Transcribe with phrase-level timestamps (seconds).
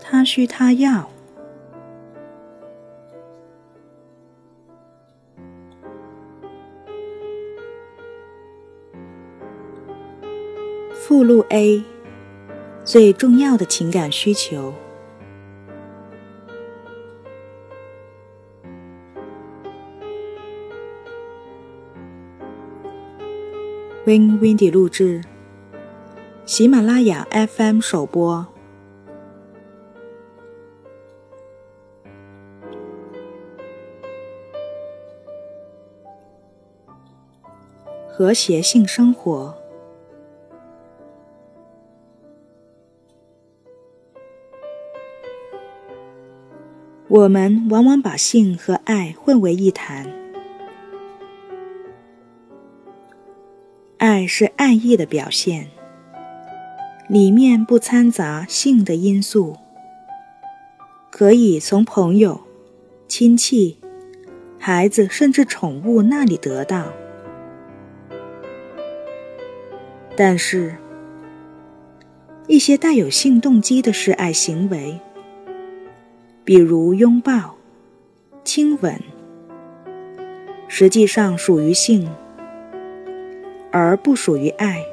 [0.00, 1.08] 他需他要。
[10.92, 11.84] 附录 A
[12.82, 14.72] 最重要的情感需求。
[24.06, 25.22] Win Windy 录制，
[26.44, 28.53] 喜马拉雅 FM 首播。
[38.16, 39.52] 和谐性生活。
[47.08, 50.06] 我们往往把性和爱混为一谈。
[53.98, 55.68] 爱是爱意的表现，
[57.08, 59.56] 里面不掺杂性的因素，
[61.10, 62.40] 可以从朋友、
[63.08, 63.76] 亲戚、
[64.56, 66.92] 孩子甚至宠物那里得到。
[70.16, 70.74] 但是，
[72.46, 75.00] 一些带有性动机的示爱行为。
[76.44, 77.56] 比如拥抱、
[78.44, 79.00] 亲吻，
[80.68, 82.06] 实际上属于性，
[83.70, 84.84] 而不属于爱。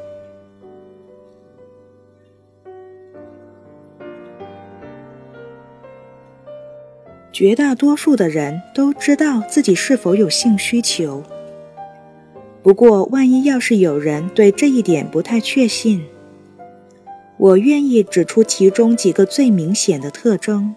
[7.33, 11.21] 绝大多数的人都知道自己是否有性需求，
[12.63, 16.05] 不过万一要是有人对这一点不太确信，
[17.37, 20.75] 我愿意指出其中几个最明显的特征。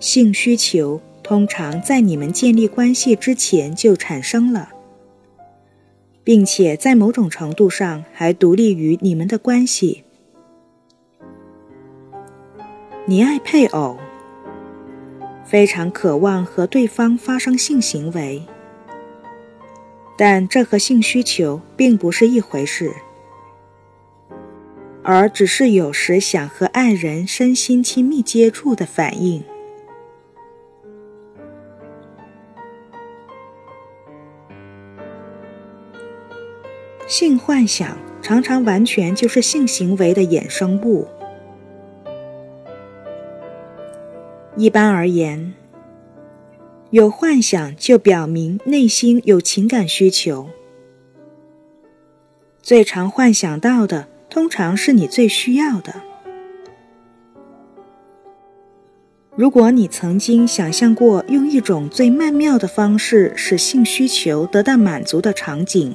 [0.00, 4.70] 性需求通常在你们建立关系之前就产生了，
[6.24, 10.04] 并且在某种程度上还独立于你们的关系。
[13.06, 13.98] 你爱配偶，
[15.48, 18.42] 非常渴望和对方发生性行为，
[20.18, 22.92] 但这和性需求并不是一回事，
[25.02, 29.42] 而只是有时想和爱人身心亲密接触的反应。
[37.06, 41.08] 性幻想常常完全就是性行为的衍生物。
[44.58, 45.54] 一般而言，
[46.90, 50.48] 有幻想就表明内心有情感需求。
[52.60, 55.94] 最常幻想到的，通常是你最需要的。
[59.36, 65.94] 如果你曾经想象过用一种最曼妙的方式使性需求得到满足的场景，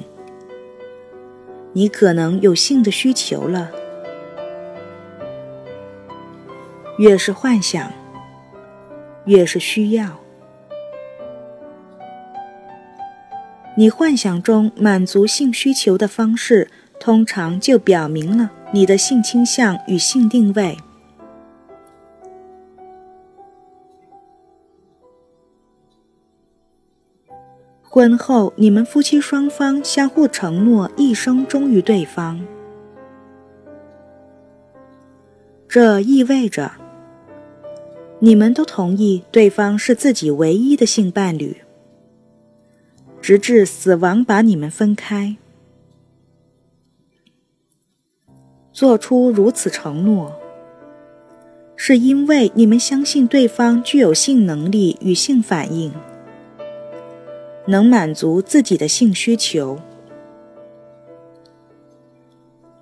[1.74, 3.70] 你可能有性的需求了。
[6.96, 7.92] 越是幻想，
[9.24, 10.18] 越是需要。
[13.76, 16.70] 你幻想中满足性需求的方式，
[17.00, 20.76] 通常就表明了你的性倾向与性定位。
[27.82, 32.44] 婚后，你们夫妻双方相互承诺一生忠于对方，
[35.68, 36.72] 这意味着
[38.24, 41.58] 你们都同意对方是自己唯一的性伴侣，
[43.20, 45.36] 直至死亡把你们分开。
[48.72, 50.34] 做出如此承诺，
[51.76, 55.92] 是因为你们相信对方具有性能力与性反应。
[57.66, 59.78] 能满足自己的性需求，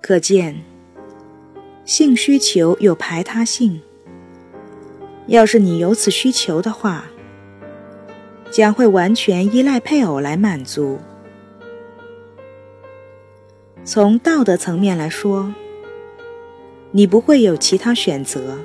[0.01, 0.63] 可见
[1.85, 3.83] 性需求有排他性。
[5.27, 7.05] 要是你有此需求的话，
[8.51, 10.99] 将会完全依赖配偶来满足。
[13.85, 15.55] 从道德层面来说，
[16.91, 18.59] 你不会有其他选择。